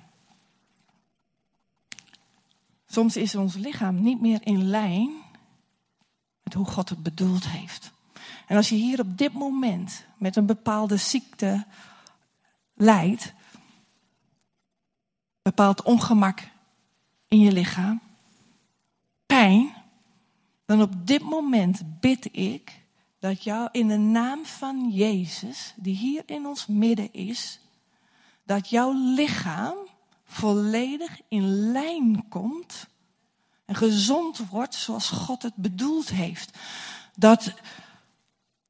[2.85, 5.11] Soms is ons lichaam niet meer in lijn
[6.43, 7.92] met hoe God het bedoeld heeft.
[8.47, 11.65] En als je hier op dit moment met een bepaalde ziekte
[12.73, 13.33] lijdt,
[15.41, 16.49] bepaald ongemak
[17.27, 18.01] in je lichaam,
[19.25, 19.73] pijn,
[20.65, 22.81] dan op dit moment bid ik
[23.19, 27.59] dat jou in de naam van Jezus, die hier in ons midden is,
[28.43, 29.75] dat jouw lichaam
[30.23, 32.87] volledig in lijn komt
[33.65, 36.57] en gezond wordt zoals God het bedoeld heeft.
[37.15, 37.53] Dat,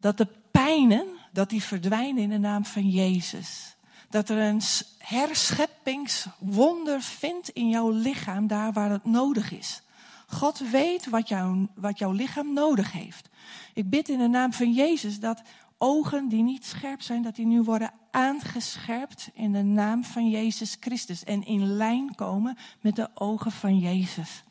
[0.03, 3.75] dat de pijnen, dat die verdwijnen in de naam van Jezus.
[4.09, 4.61] Dat er een
[4.97, 9.81] herscheppingswonder vindt in jouw lichaam, daar waar het nodig is.
[10.27, 13.29] God weet wat, jou, wat jouw lichaam nodig heeft.
[13.73, 15.41] Ik bid in de naam van Jezus dat
[15.77, 20.77] ogen die niet scherp zijn, dat die nu worden aangescherpt in de naam van Jezus
[20.79, 21.23] Christus.
[21.23, 24.43] En in lijn komen met de ogen van Jezus.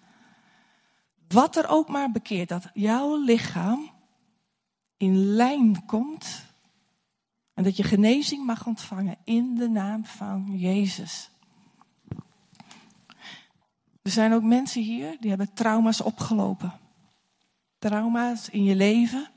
[1.28, 3.91] Wat er ook maar bekeert, dat jouw lichaam
[5.02, 6.44] in lijn komt.
[7.54, 11.30] En dat je genezing mag ontvangen in de naam van Jezus.
[14.02, 16.72] Er zijn ook mensen hier die hebben trauma's opgelopen.
[17.78, 19.28] Trauma's in je leven.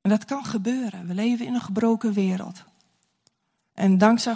[0.00, 1.06] En dat kan gebeuren.
[1.06, 2.64] We leven in een gebroken wereld.
[3.74, 4.34] En dankzij,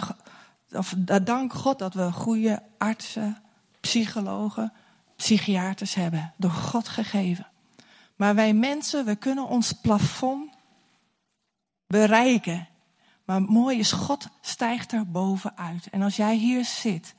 [0.71, 3.37] of, dank God dat we goede artsen,
[3.79, 4.73] psychologen,
[5.15, 6.33] psychiaters hebben.
[6.37, 7.50] Door God gegeven.
[8.21, 10.51] Maar wij mensen, we kunnen ons plafond
[11.87, 12.67] bereiken.
[13.25, 15.89] Maar mooi is, God stijgt er bovenuit.
[15.89, 17.15] En als jij hier zit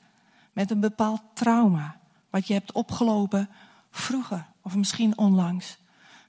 [0.53, 3.49] met een bepaald trauma, wat je hebt opgelopen
[3.91, 5.77] vroeger of misschien onlangs,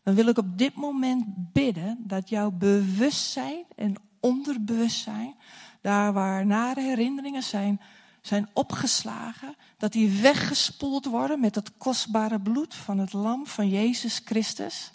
[0.02, 5.34] dan wil ik op dit moment bidden dat jouw bewustzijn en onderbewustzijn,
[5.80, 7.80] daar waar nare herinneringen zijn,
[8.26, 14.20] zijn opgeslagen, dat die weggespoeld worden met het kostbare bloed van het lam van Jezus
[14.24, 14.90] Christus.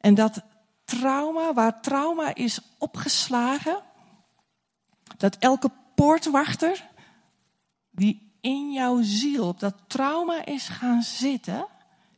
[0.00, 0.42] En dat
[0.84, 3.82] trauma, waar trauma is opgeslagen,
[5.16, 6.88] dat elke poortwachter
[7.90, 11.66] die in jouw ziel op dat trauma is gaan zitten,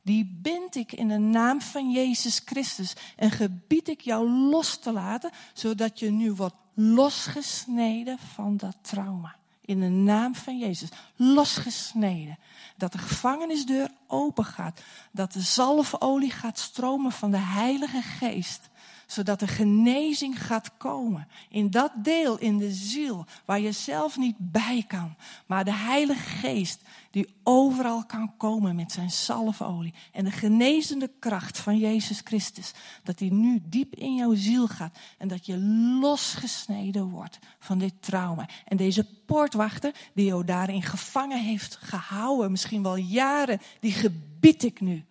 [0.03, 4.93] die bind ik in de naam van Jezus Christus en gebied ik jou los te
[4.93, 9.37] laten, zodat je nu wordt losgesneden van dat trauma.
[9.65, 10.89] In de naam van Jezus.
[11.17, 12.39] Losgesneden.
[12.77, 14.81] Dat de gevangenisdeur open gaat.
[15.11, 18.69] Dat de zalfolie gaat stromen van de Heilige Geest
[19.15, 21.29] zodat er genezing gaat komen.
[21.49, 25.15] In dat deel in de ziel waar je zelf niet bij kan.
[25.47, 29.95] Maar de Heilige Geest die overal kan komen met zijn salfolie.
[30.13, 32.73] En de genezende kracht van Jezus Christus.
[33.03, 34.99] Dat die nu diep in jouw ziel gaat.
[35.19, 35.59] En dat je
[36.01, 38.49] losgesneden wordt van dit trauma.
[38.65, 42.51] En deze poortwachter die jou daarin gevangen heeft gehouden.
[42.51, 43.61] Misschien wel jaren.
[43.81, 45.05] Die gebied ik nu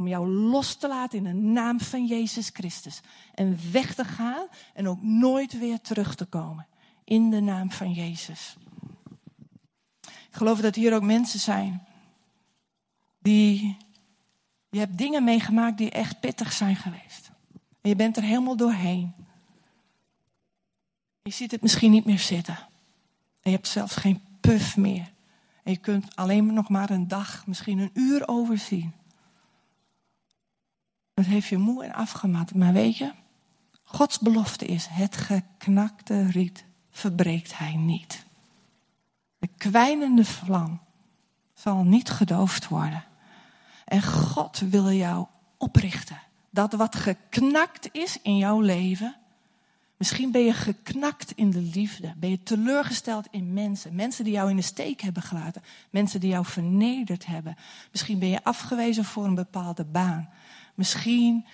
[0.00, 3.00] om jou los te laten in de naam van Jezus Christus.
[3.34, 6.66] En weg te gaan en ook nooit weer terug te komen.
[7.04, 8.56] In de naam van Jezus.
[10.00, 11.86] Ik geloof dat hier ook mensen zijn
[13.18, 13.76] die.
[14.70, 17.30] Je hebt dingen meegemaakt die echt pittig zijn geweest.
[17.80, 19.14] En je bent er helemaal doorheen.
[21.22, 22.58] Je ziet het misschien niet meer zitten.
[23.40, 25.12] En je hebt zelfs geen puff meer.
[25.62, 28.99] En je kunt alleen nog maar een dag, misschien een uur overzien.
[31.20, 32.54] Het heeft je moe en afgemat.
[32.54, 33.12] Maar weet je,
[33.84, 38.24] Gods belofte is: het geknakte riet verbreekt hij niet.
[39.38, 40.80] De kwijnende vlam
[41.54, 43.04] zal niet gedoofd worden.
[43.84, 46.20] En God wil jou oprichten.
[46.50, 49.16] Dat wat geknakt is in jouw leven.
[49.96, 52.14] Misschien ben je geknakt in de liefde.
[52.16, 53.94] Ben je teleurgesteld in mensen.
[53.94, 55.62] Mensen die jou in de steek hebben gelaten.
[55.90, 57.56] Mensen die jou vernederd hebben.
[57.90, 60.28] Misschien ben je afgewezen voor een bepaalde baan.
[60.80, 61.46] Misschien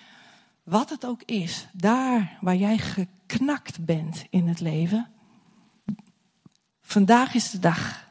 [0.63, 5.07] wat het ook is, daar waar jij geknakt bent in het leven,
[6.81, 8.07] vandaag is de dag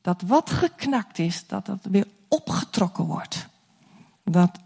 [0.00, 3.48] dat wat geknakt is, dat dat weer opgetrokken wordt.
[4.24, 4.58] Dat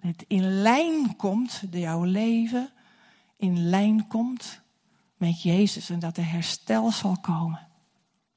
[0.00, 2.70] het in lijn komt, jouw leven
[3.36, 4.60] in lijn komt
[5.16, 7.66] met Jezus en dat er herstel zal komen.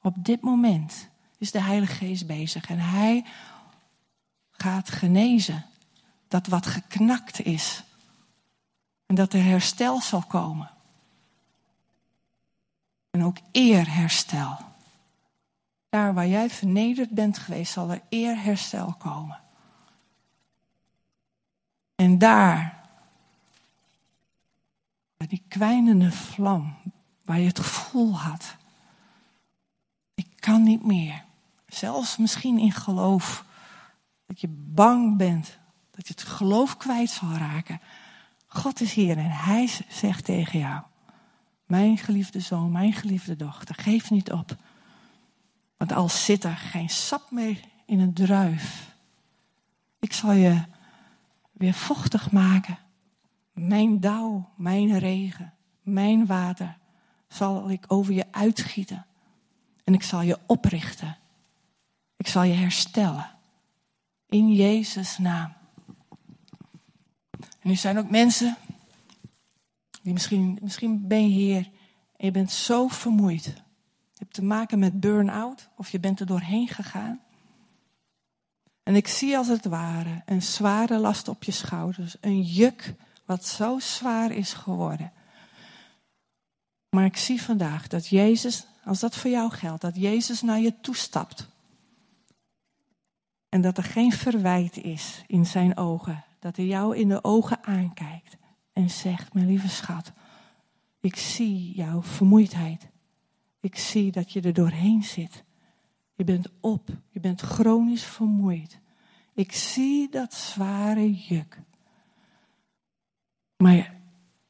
[0.02, 3.26] Op dit moment is de Heilige Geest bezig en Hij
[4.52, 5.66] gaat genezen.
[6.34, 7.84] Dat wat geknakt is.
[9.06, 10.70] En dat er herstel zal komen.
[13.12, 14.58] En ook eerherstel.
[15.90, 19.40] Daar waar jij vernederd bent geweest, zal er eerherstel komen.
[21.96, 22.84] En daar,
[25.18, 26.76] bij die kwijnende vlam,
[27.22, 28.56] waar je het gevoel had,
[30.14, 31.24] ik kan niet meer.
[31.68, 33.46] Zelfs misschien in geloof,
[34.26, 35.62] dat je bang bent,
[35.96, 37.82] dat je het geloof kwijt zal raken.
[38.48, 40.82] God is hier en hij zegt tegen jou,
[41.66, 44.56] mijn geliefde zoon, mijn geliefde dochter, geef niet op.
[45.78, 48.94] Want al zit er geen sap meer in een druif,
[50.00, 50.64] ik zal je
[51.52, 52.78] weer vochtig maken.
[53.54, 56.78] Mijn dauw, mijn regen, mijn water
[57.28, 59.06] zal ik over je uitgieten.
[59.84, 61.18] En ik zal je oprichten.
[62.18, 63.30] Ik zal je herstellen.
[64.28, 65.54] In Jezus' naam.
[67.64, 68.58] En er zijn ook mensen
[70.02, 71.70] die misschien, misschien ben je hier
[72.16, 73.44] en je bent zo vermoeid.
[73.44, 77.22] Je hebt te maken met burn-out of je bent er doorheen gegaan.
[78.84, 82.16] En ik zie als het ware een zware last op je schouders.
[82.22, 82.94] Een juk
[83.26, 85.12] wat zo zwaar is geworden.
[86.90, 90.80] Maar ik zie vandaag dat Jezus, als dat voor jou geldt, dat Jezus naar je
[90.82, 91.48] toestapt.
[93.50, 96.24] En dat er geen verwijt is in zijn ogen.
[96.44, 98.38] Dat hij jou in de ogen aankijkt
[98.74, 100.14] en zegt, mijn lieve schat,
[101.00, 102.90] ik zie jouw vermoeidheid.
[103.60, 105.44] Ik zie dat je er doorheen zit.
[106.14, 108.80] Je bent op, je bent chronisch vermoeid.
[109.34, 111.62] Ik zie dat zware juk.
[113.58, 113.96] Maar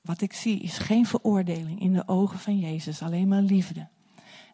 [0.02, 3.88] wat ik zie is geen veroordeling in de ogen van Jezus, alleen maar liefde.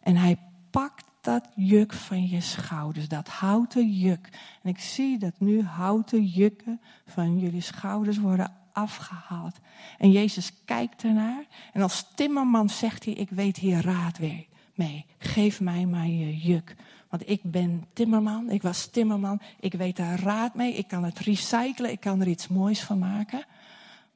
[0.02, 0.36] En hij
[0.70, 4.28] pakt dat juk van je schouders, dat houten juk.
[4.62, 9.56] En ik zie dat nu houten jukken van jullie schouders worden afgehaald.
[9.98, 15.06] En Jezus kijkt ernaar en als timmerman zegt hij, ik weet hier raad mee.
[15.18, 16.76] Geef mij maar je juk.
[17.08, 21.18] Want ik ben timmerman, ik was timmerman, ik weet daar raad mee, ik kan het
[21.18, 23.44] recyclen, ik kan er iets moois van maken.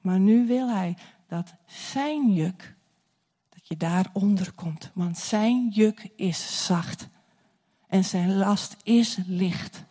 [0.00, 0.96] Maar nu wil hij
[1.28, 2.73] dat zijn juk,
[3.66, 4.90] je daaronder komt.
[4.94, 7.08] Want zijn juk is zacht
[7.88, 9.84] en zijn last is licht.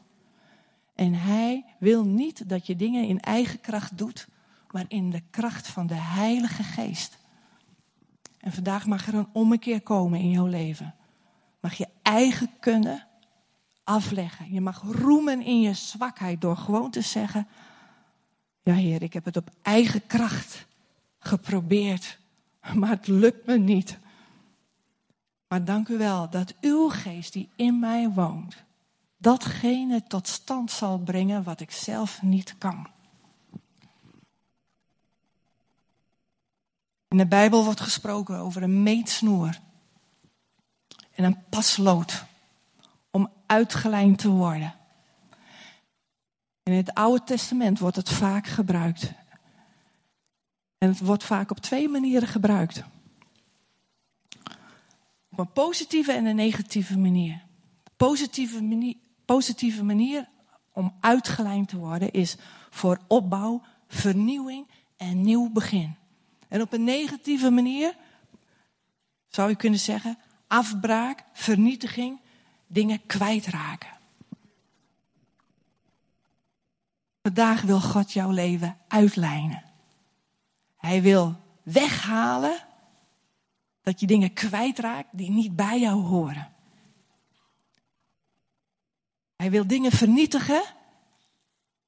[0.96, 4.28] En hij wil niet dat je dingen in eigen kracht doet,
[4.72, 7.18] maar in de kracht van de Heilige Geest.
[8.40, 10.94] En vandaag mag er een ommekeer komen in jouw leven
[11.64, 13.08] mag je eigen kunnen
[13.84, 14.54] afleggen.
[14.54, 17.48] Je mag roemen in je zwakheid door gewoon te zeggen:
[18.64, 20.66] Ja, Heer, ik heb het op eigen kracht
[21.20, 22.20] geprobeerd,
[22.80, 23.97] maar het lukt me niet.
[25.47, 28.56] Maar dank u wel dat uw geest die in mij woont,
[29.17, 32.88] datgene tot stand zal brengen wat ik zelf niet kan.
[37.08, 39.60] In de Bijbel wordt gesproken over een meetsnoer
[41.12, 42.26] en een paslood
[43.12, 44.73] om uitgelijnd te worden.
[46.63, 49.12] In het Oude Testament wordt het vaak gebruikt.
[50.84, 52.84] En het wordt vaak op twee manieren gebruikt.
[55.32, 57.43] Op een positieve en een negatieve manier.
[57.98, 60.30] Positieve manier, positieve manier
[60.72, 62.38] om uitgelijnd te worden is
[62.69, 64.67] voor opbouw, vernieuwing
[64.98, 65.96] en nieuw begin.
[66.48, 67.96] En op een negatieve manier
[69.28, 70.17] zou je kunnen zeggen
[70.48, 72.19] afbraak, vernietiging,
[72.67, 73.98] dingen kwijtraken.
[77.22, 79.73] Vandaag wil God jouw leven uitlijnen.
[80.86, 82.65] Hij wil weghalen
[83.82, 86.53] dat je dingen kwijtraakt die niet bij jou horen.
[89.36, 90.64] Hij wil dingen vernietigen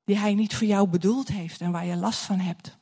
[0.03, 2.78] die hij niet voor jou bedoeld heeft en waar je last van hebt.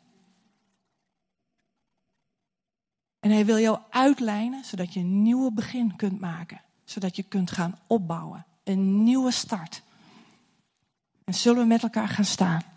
[3.20, 6.62] En hij wil jou uitlijnen zodat je een nieuwe begin kunt maken.
[6.84, 8.46] Zodat je kunt gaan opbouwen.
[8.64, 9.82] Een nieuwe start.
[11.24, 12.73] En zullen we met elkaar gaan staan?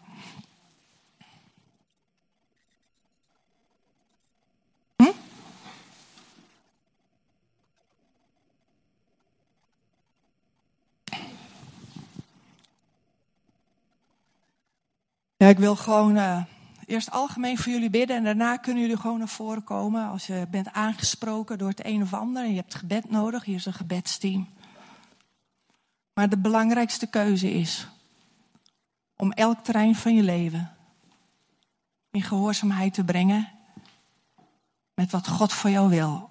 [15.46, 16.42] Ik wil gewoon uh,
[16.86, 20.46] eerst algemeen voor jullie bidden en daarna kunnen jullie gewoon naar voren komen als je
[20.50, 23.44] bent aangesproken door het een of ander en je hebt gebed nodig.
[23.44, 24.48] Hier is een gebedsteam.
[26.14, 27.86] Maar de belangrijkste keuze is
[29.16, 30.76] om elk terrein van je leven
[32.10, 33.48] in gehoorzaamheid te brengen
[34.94, 36.30] met wat God voor jou wil.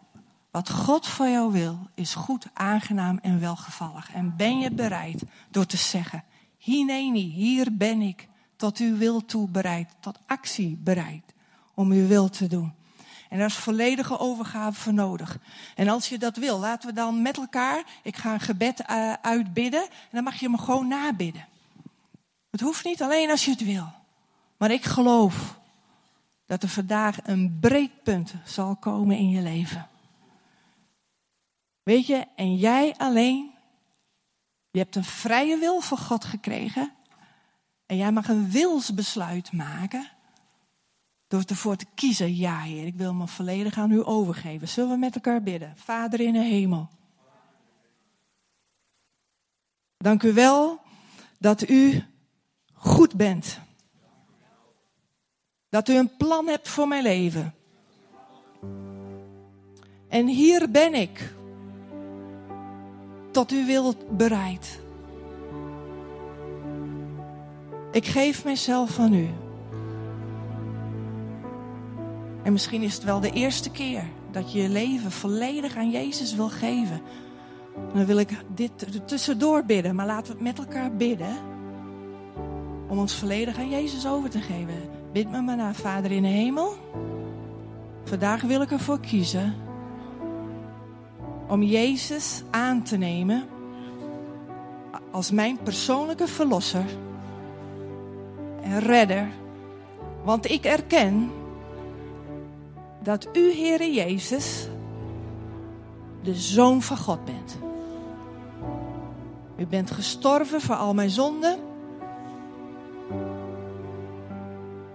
[0.52, 4.14] Wat God voor jou wil is goed, aangenaam en welgevallig.
[4.14, 6.24] En ben je bereid door te zeggen,
[6.58, 11.34] Hineni, hier ben ik tot uw wil toe bereid, tot actie bereid
[11.74, 12.74] om uw wil te doen.
[13.30, 15.38] En daar is volledige overgave voor nodig.
[15.76, 19.14] En als je dat wil, laten we dan met elkaar, ik ga een gebed uh,
[19.14, 21.48] uitbidden en dan mag je me gewoon nabidden.
[22.50, 23.88] Het hoeft niet alleen als je het wil.
[24.58, 25.60] Maar ik geloof
[26.46, 29.88] dat er vandaag een breekpunt zal komen in je leven.
[31.84, 33.52] Weet je, en jij alleen,
[34.72, 36.92] je hebt een vrije wil van God gekregen.
[37.86, 40.10] En jij mag een wilsbesluit maken.
[41.28, 44.68] Door ervoor te kiezen, ja Heer, ik wil me volledig aan u overgeven.
[44.68, 45.74] Zullen we met elkaar bidden?
[45.78, 46.90] Vader in de hemel.
[49.98, 50.80] Dank u wel
[51.40, 52.04] dat u
[52.74, 53.60] goed bent.
[55.70, 57.54] Dat u een plan hebt voor mijn leven.
[60.08, 61.34] En hier ben ik.
[63.32, 64.84] Tot u wilt bereid.
[67.96, 69.30] Ik geef mezelf aan u.
[72.44, 76.36] En misschien is het wel de eerste keer dat je je leven volledig aan Jezus
[76.36, 77.02] wil geven.
[77.94, 78.72] dan wil ik dit
[79.06, 81.36] tussendoor bidden, maar laten we het met elkaar bidden.
[82.88, 84.90] Om ons volledig aan Jezus over te geven.
[85.12, 86.78] Bid me maar naar Vader in de hemel.
[88.04, 89.54] Vandaag wil ik ervoor kiezen
[91.48, 93.44] om Jezus aan te nemen
[95.12, 96.86] als mijn persoonlijke verlosser
[98.66, 99.28] en redder.
[100.24, 101.32] Want ik erken
[103.04, 104.68] dat u, Heere Jezus,
[106.24, 107.58] de Zoon van God bent.
[109.58, 111.60] U bent gestorven voor al mijn zonden.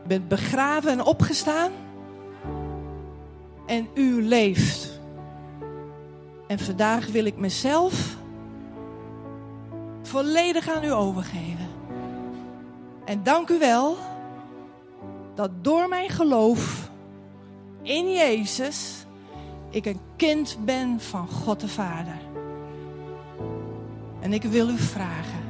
[0.04, 1.72] U bent begraven en opgestaan.
[3.66, 5.00] En u leeft.
[6.46, 8.16] En vandaag wil ik mezelf
[10.02, 11.69] volledig aan u overgeven.
[13.10, 13.96] En dank u wel
[15.34, 16.90] dat door mijn geloof
[17.82, 19.06] in Jezus
[19.70, 22.18] ik een kind ben van God de Vader.
[24.20, 25.42] En ik wil u vragen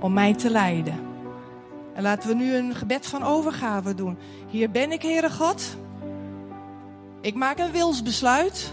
[0.00, 1.00] om mij te leiden.
[1.94, 4.18] En laten we nu een gebed van overgave doen.
[4.48, 5.76] Hier ben ik, Heere God.
[7.20, 8.72] Ik maak een wilsbesluit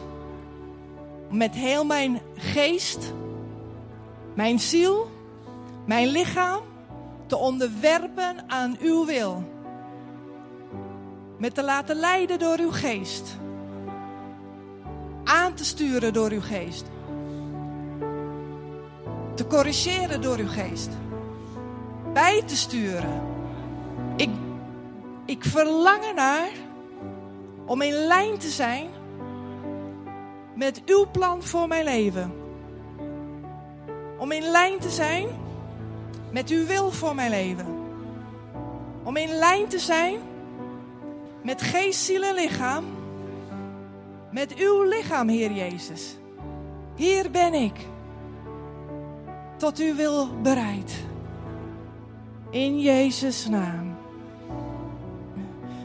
[1.29, 3.13] om met heel mijn geest,
[4.33, 5.19] mijn ziel
[5.85, 6.61] mijn lichaam
[7.25, 9.43] te onderwerpen aan uw wil.
[11.37, 13.37] Met te laten leiden door uw geest.
[15.23, 16.85] Aan te sturen door uw geest.
[19.35, 20.89] Te corrigeren door uw geest.
[22.13, 23.21] Bij te sturen.
[24.15, 24.29] Ik,
[25.25, 26.49] ik verlang ernaar
[27.65, 28.89] om in lijn te zijn
[30.55, 32.33] met uw plan voor mijn leven.
[34.17, 35.27] Om in lijn te zijn
[36.31, 37.65] met uw wil voor mijn leven.
[39.03, 40.19] Om in lijn te zijn
[41.41, 42.85] met geest, ziel en lichaam.
[44.31, 46.17] Met uw lichaam, Heer Jezus.
[46.95, 47.75] Hier ben ik.
[49.57, 50.93] Tot uw wil bereid.
[52.49, 53.95] In Jezus' naam.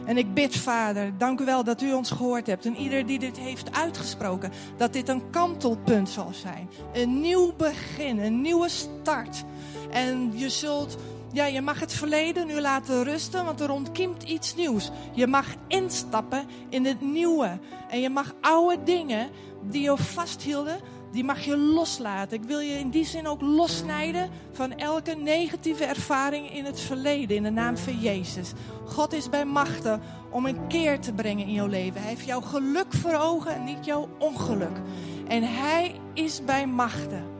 [0.04, 2.66] En ik bid, Vader, dank u wel dat u ons gehoord hebt.
[2.66, 6.68] En ieder die dit heeft uitgesproken, dat dit een kantelpunt zal zijn.
[6.92, 9.44] Een nieuw begin, een nieuwe start.
[9.90, 10.96] En je zult,
[11.32, 14.90] ja, je mag het verleden nu laten rusten, want er ontkiemt iets nieuws.
[15.12, 17.58] Je mag instappen in het nieuwe.
[17.88, 19.28] En je mag oude dingen
[19.62, 20.80] die je vasthielden,
[21.12, 22.36] die mag je loslaten.
[22.36, 27.36] Ik wil je in die zin ook lossnijden van elke negatieve ervaring in het verleden,
[27.36, 28.52] in de naam van Jezus.
[28.84, 32.00] God is bij machten om een keer te brengen in jouw leven.
[32.00, 34.80] Hij heeft jouw geluk voor ogen en niet jouw ongeluk.
[35.28, 37.35] En hij is bij machten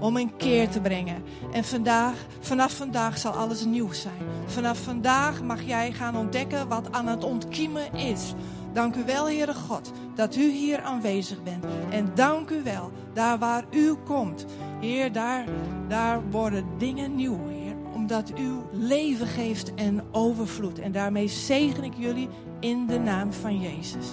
[0.00, 1.22] om een keer te brengen.
[1.52, 4.22] En vandaag, vanaf vandaag zal alles nieuw zijn.
[4.46, 8.34] Vanaf vandaag mag jij gaan ontdekken wat aan het ontkiemen is.
[8.72, 11.64] Dank u wel, Heere God, dat u hier aanwezig bent.
[11.90, 14.46] En dank u wel, daar waar u komt.
[14.80, 15.44] Heer, daar,
[15.88, 17.74] daar worden dingen nieuw, Heer.
[17.94, 20.78] Omdat u leven geeft en overvloed.
[20.78, 22.28] En daarmee zegen ik jullie
[22.60, 24.06] in de naam van Jezus.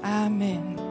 [0.00, 0.89] Amen.